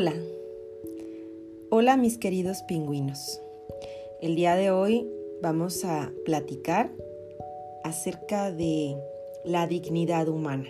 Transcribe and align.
Hola, 0.00 0.14
hola 1.70 1.96
mis 1.96 2.18
queridos 2.18 2.62
pingüinos. 2.62 3.42
El 4.20 4.36
día 4.36 4.54
de 4.54 4.70
hoy 4.70 5.10
vamos 5.42 5.84
a 5.84 6.12
platicar 6.24 6.92
acerca 7.82 8.52
de 8.52 8.96
la 9.44 9.66
dignidad 9.66 10.28
humana. 10.28 10.68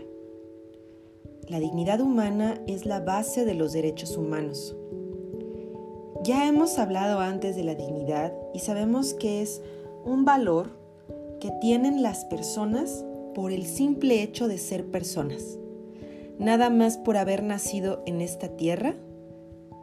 La 1.46 1.60
dignidad 1.60 2.00
humana 2.00 2.58
es 2.66 2.86
la 2.86 3.00
base 3.00 3.44
de 3.44 3.52
los 3.52 3.74
derechos 3.74 4.16
humanos. 4.16 4.74
Ya 6.24 6.48
hemos 6.48 6.78
hablado 6.78 7.20
antes 7.20 7.54
de 7.54 7.64
la 7.64 7.74
dignidad 7.74 8.32
y 8.54 8.60
sabemos 8.60 9.12
que 9.12 9.42
es 9.42 9.60
un 10.06 10.24
valor 10.24 10.70
que 11.38 11.50
tienen 11.60 12.02
las 12.02 12.24
personas 12.24 13.04
por 13.34 13.52
el 13.52 13.66
simple 13.66 14.22
hecho 14.22 14.48
de 14.48 14.56
ser 14.56 14.86
personas. 14.86 15.58
Nada 16.38 16.70
más 16.70 16.96
por 16.96 17.18
haber 17.18 17.42
nacido 17.42 18.02
en 18.06 18.22
esta 18.22 18.56
tierra, 18.56 18.94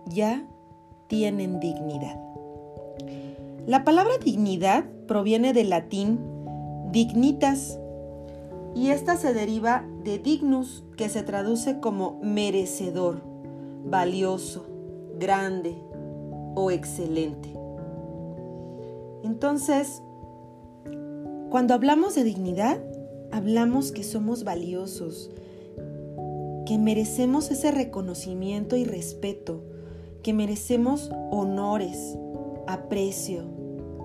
ya 0.06 0.46
tienen 1.08 1.60
dignidad. 1.60 2.20
La 3.66 3.84
palabra 3.84 4.18
dignidad 4.24 4.86
proviene 5.08 5.54
del 5.54 5.70
latín 5.70 6.20
dignitas 6.92 7.80
y 8.76 8.90
esta 8.90 9.16
se 9.16 9.34
deriva 9.34 9.86
de 10.04 10.20
dignus, 10.20 10.84
que 10.98 11.10
se 11.10 11.24
traduce 11.24 11.80
como 11.80 12.20
merecedor, 12.22 13.22
valioso, 13.86 14.66
grande 15.18 15.76
o 16.56 16.72
excelente. 16.72 17.54
Entonces, 19.24 20.02
cuando 21.50 21.74
hablamos 21.74 22.16
de 22.16 22.24
dignidad, 22.24 22.80
hablamos 23.32 23.92
que 23.92 24.04
somos 24.04 24.44
valiosos, 24.44 25.32
que 26.66 26.78
merecemos 26.78 27.50
ese 27.52 27.72
reconocimiento 27.72 28.76
y 28.76 28.84
respeto, 28.84 29.64
que 30.26 30.34
merecemos 30.34 31.12
honores, 31.30 32.18
aprecio, 32.66 33.44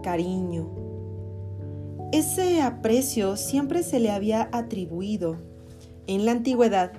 cariño. 0.03 0.69
Ese 2.13 2.61
aprecio 2.61 3.39
siempre 3.39 3.83
se 3.83 4.01
le 4.01 4.11
había 4.11 4.51
atribuido 4.53 5.39
en 6.07 6.27
la 6.27 6.33
antigüedad 6.33 6.93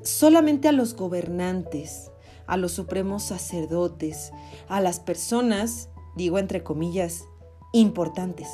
solamente 0.00 0.66
a 0.66 0.72
los 0.72 0.96
gobernantes, 0.96 2.10
a 2.46 2.56
los 2.56 2.72
supremos 2.72 3.22
sacerdotes, 3.22 4.32
a 4.66 4.80
las 4.80 4.98
personas, 4.98 5.90
digo 6.16 6.38
entre 6.38 6.62
comillas, 6.62 7.26
importantes. 7.74 8.48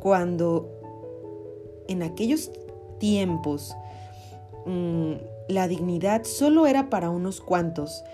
Cuando 0.00 0.68
en 1.86 2.02
aquellos 2.02 2.50
tiempos 2.98 3.76
mm, 4.66 5.37
la 5.48 5.68
dignidad 5.68 6.24
solo 6.24 6.66
era 6.66 6.90
para 6.90 7.10
unos 7.10 7.40
cuantos, 7.40 8.04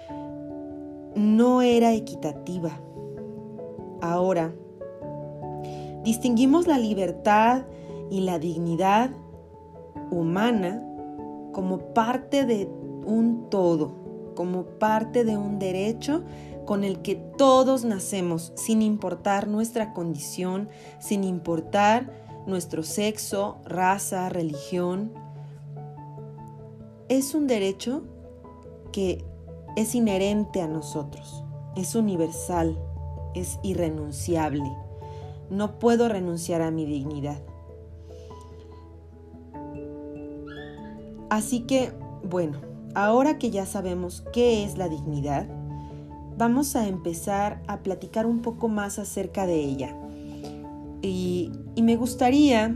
no 1.15 1.63
era 1.63 1.93
equitativa. 1.93 2.81
Ahora, 4.01 4.55
distinguimos 6.03 6.67
la 6.67 6.79
libertad 6.79 7.65
y 8.11 8.21
la 8.21 8.39
dignidad 8.39 9.11
humana 10.11 10.83
como 11.53 11.79
parte 11.95 12.45
de 12.45 12.69
un 13.07 13.49
todo, 13.51 14.33
como 14.35 14.65
parte 14.65 15.25
de 15.25 15.37
un 15.37 15.59
derecho 15.59 16.23
con 16.65 16.85
el 16.85 17.03
que 17.03 17.15
todos 17.15 17.85
nacemos, 17.85 18.53
sin 18.57 18.83
importar 18.83 19.49
nuestra 19.49 19.93
condición, 19.93 20.69
sin 20.99 21.25
importar 21.25 22.11
nuestro 22.47 22.83
sexo, 22.83 23.59
raza, 23.65 24.29
religión. 24.29 25.13
Es 27.09 27.35
un 27.35 27.47
derecho 27.47 28.03
que 28.93 29.25
es 29.77 29.95
inherente 29.95 30.63
a 30.63 30.69
nosotros, 30.69 31.45
es 31.77 31.95
universal, 31.95 32.79
es 33.35 33.59
irrenunciable. 33.63 34.71
No 35.51 35.79
puedo 35.79 36.09
renunciar 36.09 36.63
a 36.63 36.71
mi 36.71 36.87
dignidad. 36.87 37.43
Así 41.29 41.61
que, 41.63 41.93
bueno, 42.23 42.61
ahora 42.95 43.39
que 43.39 43.51
ya 43.51 43.67
sabemos 43.67 44.25
qué 44.33 44.65
es 44.65 44.79
la 44.79 44.89
dignidad, 44.89 45.47
vamos 46.39 46.77
a 46.77 46.87
empezar 46.87 47.63
a 47.67 47.83
platicar 47.83 48.27
un 48.27 48.41
poco 48.41 48.69
más 48.69 48.99
acerca 48.99 49.47
de 49.47 49.57
ella. 49.57 49.97
Y, 51.03 51.53
me 51.83 51.97
gustaría 51.97 52.75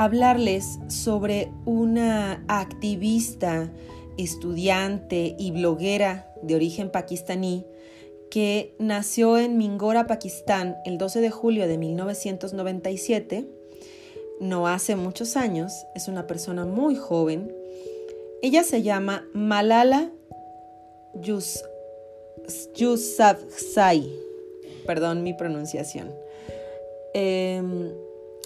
hablarles 0.00 0.78
sobre 0.88 1.52
una 1.66 2.42
activista, 2.48 3.70
estudiante 4.16 5.36
y 5.38 5.50
bloguera 5.50 6.32
de 6.40 6.54
origen 6.54 6.88
pakistaní 6.90 7.66
que 8.30 8.74
nació 8.78 9.36
en 9.36 9.58
Mingora, 9.58 10.06
Pakistán, 10.06 10.78
el 10.86 10.96
12 10.96 11.20
de 11.20 11.28
julio 11.28 11.68
de 11.68 11.76
1997, 11.76 13.46
no 14.40 14.68
hace 14.68 14.96
muchos 14.96 15.36
años, 15.36 15.74
es 15.94 16.08
una 16.08 16.26
persona 16.26 16.64
muy 16.64 16.96
joven. 16.96 17.54
Ella 18.40 18.64
se 18.64 18.80
llama 18.80 19.26
Malala 19.34 20.10
Yousafzai, 22.74 24.10
perdón 24.86 25.22
mi 25.22 25.34
pronunciación. 25.34 26.10
Em, 27.12 27.92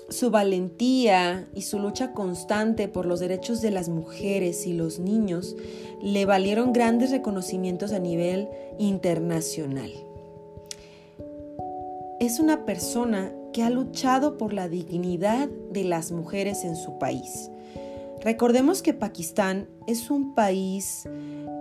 su 0.09 0.31
valentía 0.31 1.49
y 1.55 1.63
su 1.63 1.79
lucha 1.79 2.13
constante 2.13 2.89
por 2.89 3.07
los 3.07 3.21
derechos 3.21 3.63
de 3.63 3.71
las 3.71 3.89
mujeres 3.89 4.67
y 4.67 4.73
los 4.73 4.99
niños 4.99 5.57
le 6.03 6.27
valieron 6.27 6.73
grandes 6.73 7.11
reconocimientos 7.11 7.93
a 7.93 7.99
nivel 7.99 8.49
internacional. 8.79 9.91
Es 12.21 12.39
una 12.39 12.65
persona 12.65 13.33
que 13.53 13.63
ha 13.63 13.71
luchado 13.71 14.37
por 14.37 14.53
la 14.53 14.69
dignidad 14.69 15.49
de 15.71 15.85
las 15.85 16.13
mujeres 16.13 16.65
en 16.65 16.77
su 16.77 16.99
país. 16.99 17.51
Recordemos 18.23 18.83
que 18.83 18.95
Pakistán 18.95 19.69
es 19.87 20.11
un 20.11 20.35
país 20.35 21.07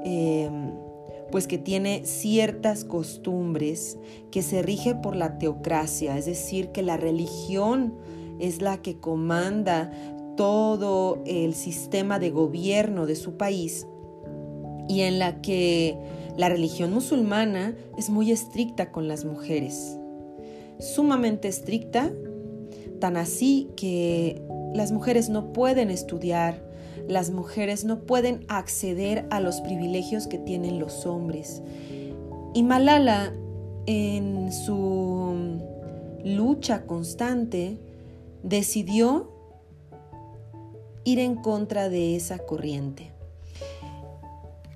em, 0.03 0.71
pues 1.31 1.47
que 1.47 1.57
tiene 1.57 2.05
ciertas 2.05 2.85
costumbres 2.85 3.97
que 4.31 4.41
se 4.41 4.61
rige 4.61 4.95
por 4.95 5.15
la 5.15 5.37
teocracia, 5.39 6.17
es 6.17 6.25
decir, 6.25 6.69
que 6.69 6.83
la 6.83 6.95
religión 6.95 7.95
es 8.39 8.61
la 8.61 8.77
que 8.77 8.97
comanda 8.97 9.91
todo 10.35 11.21
el 11.25 11.53
sistema 11.53 12.19
de 12.19 12.31
gobierno 12.31 13.05
de 13.05 13.15
su 13.15 13.37
país 13.37 13.87
y 14.87 15.01
en 15.01 15.19
la 15.19 15.41
que 15.41 15.97
la 16.37 16.49
religión 16.49 16.93
musulmana 16.93 17.75
es 17.97 18.09
muy 18.09 18.31
estricta 18.31 18.91
con 18.91 19.07
las 19.07 19.25
mujeres, 19.25 19.97
sumamente 20.79 21.47
estricta, 21.47 22.11
tan 22.99 23.17
así 23.17 23.69
que 23.75 24.41
las 24.73 24.91
mujeres 24.91 25.29
no 25.29 25.53
pueden 25.53 25.91
estudiar, 25.91 26.63
las 27.07 27.31
mujeres 27.31 27.85
no 27.85 27.99
pueden 27.99 28.45
acceder 28.47 29.25
a 29.29 29.39
los 29.39 29.61
privilegios 29.61 30.27
que 30.27 30.39
tienen 30.39 30.79
los 30.79 31.05
hombres. 31.05 31.61
Y 32.53 32.63
Malala, 32.63 33.33
en 33.85 34.51
su 34.51 35.59
lucha 36.23 36.85
constante, 36.85 37.77
decidió 38.43 39.31
ir 41.03 41.19
en 41.19 41.35
contra 41.35 41.89
de 41.89 42.15
esa 42.15 42.39
corriente. 42.39 43.11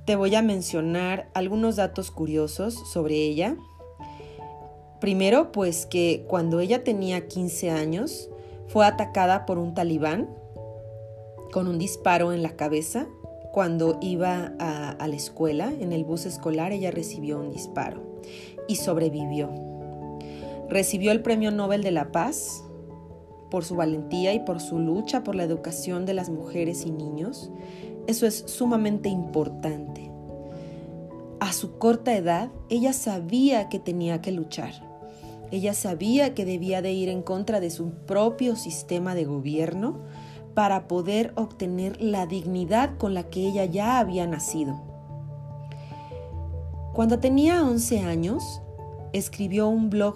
Te 0.06 0.16
voy 0.16 0.34
a 0.36 0.42
mencionar 0.42 1.30
algunos 1.34 1.76
datos 1.76 2.12
curiosos 2.12 2.74
sobre 2.92 3.16
ella. 3.16 3.58
Primero, 5.02 5.52
pues 5.52 5.86
que 5.86 6.26
cuando 6.28 6.60
ella 6.60 6.84
tenía 6.84 7.28
15 7.28 7.72
años, 7.72 8.30
fue 8.68 8.86
atacada 8.86 9.46
por 9.46 9.58
un 9.58 9.74
talibán 9.74 10.30
con 11.52 11.68
un 11.68 11.78
disparo 11.78 12.34
en 12.34 12.44
la 12.44 12.56
cabeza. 12.56 13.08
Cuando 13.52 13.98
iba 14.02 14.54
a, 14.60 15.08
la 15.08 15.16
escuela, 15.16 15.74
en 15.80 15.92
el 15.92 16.04
bus 16.04 16.25
escolar, 16.25 16.72
ella 16.72 16.92
recibió 16.92 17.40
un 17.40 17.52
disparo 17.52 18.22
y 18.68 18.75
sobrevivió. 18.75 19.50
Recibió 20.70 21.12
el 21.12 21.22
Premio 21.22 21.52
Nobel 21.52 21.81
de 21.81 21.92
la 21.92 22.12
Paz 22.12 22.63
por 23.50 23.64
su 23.64 23.76
valentía 23.76 24.34
y 24.34 24.40
por 24.40 24.60
su 24.60 24.80
lucha 24.80 25.24
por 25.24 25.36
la 25.36 25.44
educación 25.44 26.06
de 26.06 26.14
las 26.14 26.30
mujeres 26.30 26.86
y 26.86 26.92
niños. 26.92 27.52
Eso 28.08 28.26
es 28.26 28.44
sumamente 28.48 29.10
importante. 29.10 30.12
A 31.40 31.54
su 31.54 31.78
corta 31.78 32.16
edad, 32.16 32.50
ella 32.70 32.94
sabía 32.94 33.70
que 33.70 33.80
tenía 33.80 34.22
que 34.22 34.32
luchar. 34.32 34.74
Ella 35.52 35.74
sabía 35.74 36.34
que 36.34 36.46
debía 36.46 36.82
de 36.82 36.92
ir 36.92 37.10
en 37.10 37.22
contra 37.22 37.60
de 37.60 37.70
su 37.70 37.92
propio 37.92 38.56
sistema 38.56 39.16
de 39.16 39.26
gobierno 39.26 40.00
para 40.54 40.88
poder 40.88 41.34
obtener 41.36 42.02
la 42.02 42.26
dignidad 42.26 42.98
con 42.98 43.14
la 43.14 43.30
que 43.30 43.48
ella 43.48 43.66
ya 43.66 44.00
había 44.00 44.26
nacido. 44.26 44.82
Cuando 46.94 47.20
tenía 47.20 47.64
11 47.64 48.00
años, 48.00 48.62
escribió 49.14 49.70
un 49.70 49.92
blog 49.92 50.16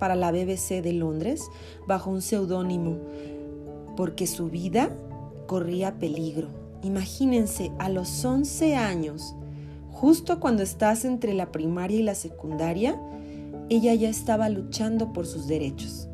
para 0.00 0.16
la 0.16 0.32
BBC 0.32 0.82
de 0.82 0.92
Londres 0.92 1.48
bajo 1.86 2.10
un 2.10 2.22
seudónimo 2.22 2.98
porque 3.96 4.26
su 4.26 4.48
vida 4.50 4.90
corría 5.46 5.98
peligro. 5.98 6.48
Imagínense, 6.82 7.70
a 7.78 7.88
los 7.88 8.24
11 8.24 8.74
años 8.74 9.36
Justo 10.00 10.40
cuando 10.40 10.62
estás 10.62 11.04
entre 11.04 11.34
la 11.34 11.52
primaria 11.52 12.00
y 12.00 12.02
la 12.02 12.14
secundaria, 12.14 12.98
ella 13.68 13.92
ya 13.92 14.08
estaba 14.08 14.48
luchando 14.48 15.12
por 15.12 15.26
sus 15.26 15.46
derechos. 15.46 16.08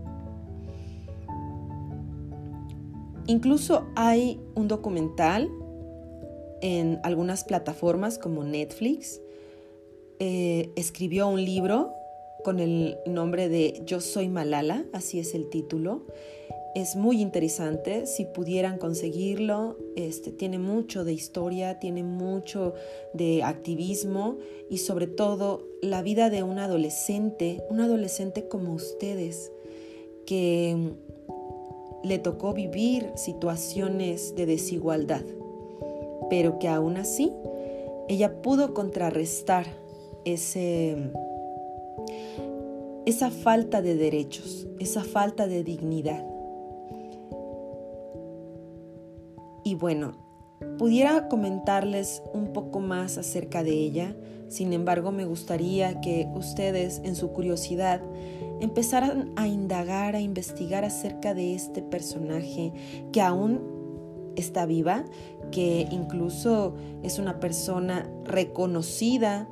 Incluso 3.29 3.87
hay 3.95 4.41
un 4.57 4.67
documental 4.67 5.49
en 6.63 6.99
algunas 7.05 7.45
plataformas 7.45 8.19
como 8.19 8.43
Netflix. 8.43 9.21
Eh, 10.19 10.73
escribió 10.75 11.29
un 11.29 11.45
libro 11.45 11.93
con 12.47 12.61
el 12.61 12.97
nombre 13.07 13.49
de 13.49 13.83
Yo 13.87 14.01
soy 14.01 14.29
Malala, 14.29 14.85
así 14.93 15.19
es 15.19 15.35
el 15.35 15.49
título. 15.49 16.03
Es 16.77 16.95
muy 16.95 17.21
interesante, 17.21 18.07
si 18.07 18.25
pudieran 18.25 18.79
conseguirlo, 18.79 19.77
este, 19.97 20.31
tiene 20.31 20.61
mucho 20.61 21.05
de 21.05 21.13
historia, 21.13 21.81
tiene 21.81 22.05
mucho 22.05 22.75
de 23.15 23.43
activismo 23.43 24.37
y 24.71 24.79
sobre 24.79 25.09
todo 25.09 25.67
la 25.83 26.03
vida 26.03 26.31
de 26.31 26.45
un 26.45 26.61
adolescente, 26.61 27.65
un 27.69 27.81
adolescente 27.81 28.47
como 28.47 28.75
ustedes, 28.75 29.51
que 30.25 30.93
le 32.05 32.19
tocó 32.21 32.53
vivir 32.53 33.11
situaciones 33.17 34.37
de 34.37 34.47
desigualdad, 34.47 35.25
pero 36.31 36.61
que 36.61 36.69
aún 36.69 36.97
así 36.97 37.33
ella 38.09 38.41
pudo 38.41 38.73
contrarrestar 38.73 39.67
ese, 40.25 41.11
esa 43.07 43.31
falta 43.31 43.83
de 43.83 43.95
derechos, 43.95 44.67
esa 44.81 45.05
falta 45.05 45.47
de 45.47 45.63
dignidad. 45.63 46.25
Y 49.65 49.77
bueno, 49.77 50.13
pudiera 50.77 51.29
comentarles 51.29 52.23
un 52.35 52.53
poco 52.53 52.81
más 52.81 53.17
acerca 53.17 53.63
de 53.63 53.73
ella, 53.73 54.17
sin 54.49 54.73
embargo 54.73 55.13
me 55.13 55.25
gustaría 55.25 56.01
que 56.01 56.29
ustedes 56.35 57.01
en 57.05 57.15
su 57.15 57.31
curiosidad 57.31 58.03
empezaran 58.61 59.33
a 59.37 59.47
indagar, 59.47 60.17
a 60.17 60.21
investigar 60.21 60.85
acerca 60.85 61.33
de 61.33 61.55
este 61.55 61.83
personaje 61.83 62.73
que 63.13 63.21
aún 63.21 63.61
está 64.35 64.67
viva, 64.67 65.05
que 65.53 65.87
incluso 65.91 66.75
es 67.03 67.19
una 67.21 67.39
persona 67.39 68.11
reconocida 68.25 69.49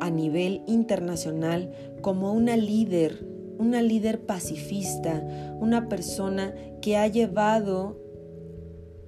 a 0.00 0.10
nivel 0.10 0.62
internacional 0.66 1.70
como 2.04 2.34
una 2.34 2.54
líder, 2.58 3.26
una 3.58 3.80
líder 3.80 4.26
pacifista, 4.26 5.24
una 5.58 5.88
persona 5.88 6.54
que 6.82 6.98
ha 6.98 7.06
llevado 7.06 7.98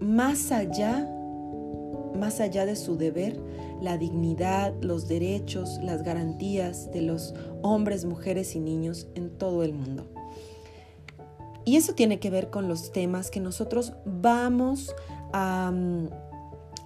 más 0.00 0.50
allá, 0.50 1.06
más 2.18 2.40
allá 2.40 2.64
de 2.64 2.74
su 2.74 2.96
deber, 2.96 3.38
la 3.82 3.98
dignidad, 3.98 4.72
los 4.80 5.08
derechos, 5.08 5.78
las 5.82 6.04
garantías 6.04 6.90
de 6.90 7.02
los 7.02 7.34
hombres, 7.60 8.06
mujeres 8.06 8.56
y 8.56 8.60
niños 8.60 9.08
en 9.14 9.28
todo 9.28 9.62
el 9.62 9.74
mundo. 9.74 10.06
Y 11.66 11.76
eso 11.76 11.92
tiene 11.92 12.18
que 12.18 12.30
ver 12.30 12.48
con 12.48 12.66
los 12.66 12.92
temas 12.92 13.30
que 13.30 13.40
nosotros 13.40 13.92
vamos 14.06 14.96
a, 15.34 15.70
mm, 15.70 16.08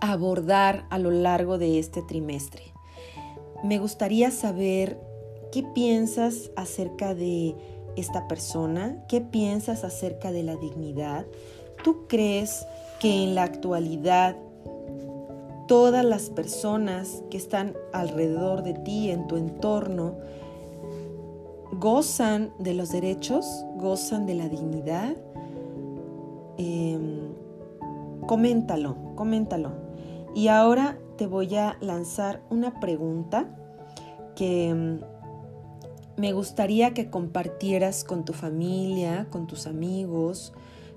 abordar 0.01 0.87
a 0.91 0.99
lo 0.99 1.13
largo 1.13 1.57
de 1.57 1.79
este 1.79 2.03
trimestre. 2.03 2.65
Me 3.63 3.79
gustaría 3.79 4.33
saber 4.33 4.99
qué 5.53 5.63
piensas 5.63 6.51
acerca 6.57 7.15
de 7.15 7.57
esta 7.97 8.29
persona, 8.29 9.05
qué 9.09 9.21
piensas 9.21 9.85
acerca 9.85 10.33
de 10.33 10.43
la 10.43 10.57
dignidad. 10.57 11.27
¿Tú 11.83 12.07
crees 12.07 12.67
que 13.01 13.25
en 13.25 13.35
la 13.35 13.45
actualidad 13.45 14.37
todas 15.71 16.05
las 16.05 16.31
personas 16.31 17.23
que 17.31 17.37
están 17.37 17.75
alrededor 17.93 18.65
de 18.65 18.75
ti, 18.75 19.11
en 19.11 19.29
tu 19.29 19.37
entorno, 19.37 20.17
gozan 21.79 22.53
de 22.59 22.75
los 22.75 22.91
derechos, 22.91 23.47
gozan 23.77 24.27
de 24.27 24.35
la 24.35 24.49
dignidad. 24.49 25.17
Em, 26.59 27.21
coméntalo, 28.27 28.97
coméntalo. 29.15 29.71
Y 30.35 30.49
ahora 30.49 30.99
te 31.17 31.29
voy 31.29 31.55
a 31.55 31.77
lanzar 31.81 32.43
una 32.51 32.81
pregunta 32.81 33.47
que 34.35 34.71
em, 34.71 35.01
me 36.21 36.35
gustaría 36.35 36.93
que 36.93 37.09
compartieras 37.09 38.05
con 38.05 38.27
tu 38.27 38.35
familia, 38.35 39.27
con 39.31 39.47
tus 39.47 39.67
amigos, 39.67 40.53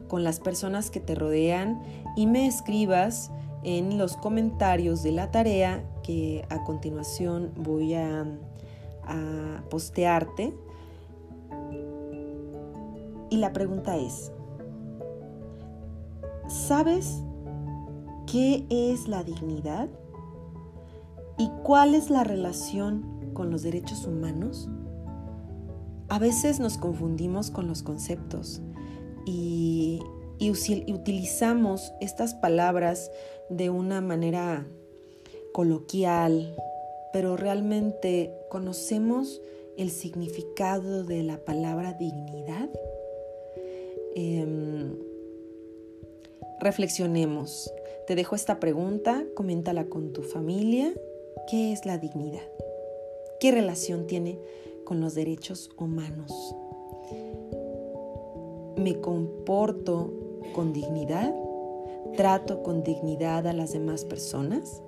con 0.09 0.25
las 0.25 0.41
personas 0.41 0.91
que 0.91 0.99
te 0.99 1.15
rodean 1.15 1.81
y 2.17 2.27
me 2.27 2.45
escribas 2.45 3.31
en 3.63 3.97
los 3.97 4.17
comentarios 4.17 5.01
de 5.01 5.13
la 5.13 5.31
tarea 5.31 5.81
que 6.03 6.45
a 6.49 6.65
continuación 6.65 7.53
voy 7.55 7.93
a, 7.93 8.25
postearte. 9.69 10.53
Y 13.29 13.37
la 13.37 13.51
pregunta 13.53 13.97
es, 13.97 14.31
¿sabes 16.47 17.21
qué 18.29 18.65
es 18.69 19.07
la 19.07 19.23
dignidad? 19.23 19.87
¿Y 21.37 21.49
cuál 21.63 21.95
es 21.95 22.09
la 22.09 22.23
relación 22.23 23.31
con 23.33 23.49
los 23.49 23.63
derechos 23.63 24.05
humanos? 24.05 24.69
A 26.09 26.19
veces 26.19 26.59
nos 26.59 26.77
confundimos 26.77 27.49
con 27.51 27.67
los 27.67 27.83
conceptos 27.83 28.61
y, 29.25 29.99
y 30.39 30.51
utilizamos 30.93 31.93
estas 32.01 32.35
palabras 32.35 33.11
de 33.49 33.69
una 33.69 34.01
manera 34.01 34.67
coloquial, 35.53 36.55
pero 37.13 37.37
realmente 37.37 38.33
conocemos 38.49 39.41
el 39.77 39.91
significado 39.91 41.03
de 41.03 41.23
la 41.23 41.37
palabra 41.37 41.93
dignidad. 41.93 42.69
Em, 44.15 44.97
reflexionemos. 46.59 47.71
Te 48.07 48.15
dejo 48.15 48.35
esta 48.35 48.59
pregunta, 48.59 49.25
coméntala 49.35 49.85
con 49.85 50.13
tu 50.13 50.23
familia. 50.23 50.93
¿Qué 51.49 51.71
es 51.71 51.85
la 51.85 51.97
dignidad? 51.97 52.47
¿Qué 53.39 53.51
relación 53.51 54.07
tiene 54.07 54.39
con 54.83 55.01
los 55.01 55.15
derechos 55.15 55.69
humanos? 55.77 56.55
¿Me 58.77 58.99
comporto 58.99 60.13
con 60.53 60.73
dignidad? 60.73 61.33
¿Trato 62.17 62.63
con 62.63 62.83
dignidad 62.83 63.47
a 63.47 63.53
las 63.53 63.73
demás 63.73 64.05
personas? 64.05 64.81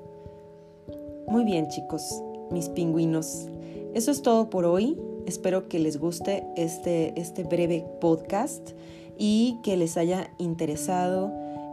Muy 1.28 1.44
bien 1.44 1.68
chicos, 1.70 2.04
mis 2.52 2.70
pingüinos. 2.70 3.48
Eso 3.94 4.12
es 4.12 4.22
todo 4.22 4.50
por 4.50 4.66
hoy. 4.66 5.00
Espero 5.25 5.68
que 5.68 5.80
les 5.80 5.98
guste 5.98 6.46
este, 6.56 7.20
este 7.20 7.44
breve 7.44 7.86
podcast 8.00 8.72
y 9.18 9.60
que 9.64 9.78
les 9.78 9.98
haya 9.98 10.32
interesado 10.38 11.32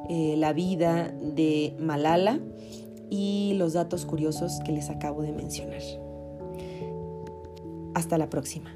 eh, 0.09 0.37
la 0.37 0.52
vida 0.52 1.14
de 1.21 1.75
Malala 1.79 2.41
y 3.11 3.55
los 3.55 3.75
datos 3.75 4.07
curiosos 4.07 4.59
que 4.64 4.73
les 4.73 4.88
acabo 4.88 5.23
de 5.23 5.33
mencionar. 5.33 5.83
Hasta 7.95 8.19
la 8.19 8.31
próxima. 8.31 8.75